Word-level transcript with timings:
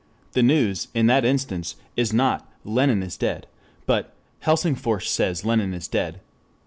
The 0.31 0.41
news, 0.41 0.87
in 0.95 1.05
that 1.05 1.23
instance, 1.25 1.75
is 1.95 2.11
not 2.11 2.51
"Lenin 2.65 3.07
Dead" 3.19 3.45
but 3.85 4.15
"Helsingfors 4.43 5.05
Says 5.07 5.45
Lenin 5.45 5.75
is 5.75 5.87
Dead." 5.87 6.21